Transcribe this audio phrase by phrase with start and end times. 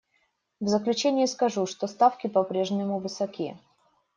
[0.59, 3.55] В заключение скажу, что ставки по-прежнему высоки.